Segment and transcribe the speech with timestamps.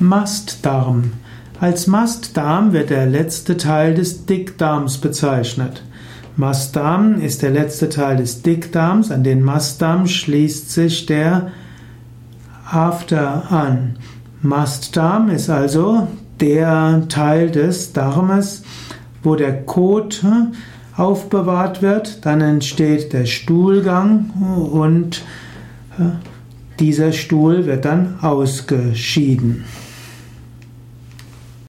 [0.00, 1.12] Mastdarm.
[1.60, 5.82] Als Mastdarm wird der letzte Teil des Dickdarms bezeichnet.
[6.36, 9.10] Mastdarm ist der letzte Teil des Dickdarms.
[9.10, 11.52] An den Mastdarm schließt sich der
[12.70, 13.96] After an.
[14.42, 16.08] Mastdarm ist also
[16.40, 18.64] der Teil des Darmes,
[19.22, 20.24] wo der Kot
[20.96, 22.26] aufbewahrt wird.
[22.26, 24.30] Dann entsteht der Stuhlgang
[24.72, 25.22] und
[25.98, 26.33] äh,
[26.80, 29.64] dieser Stuhl wird dann ausgeschieden.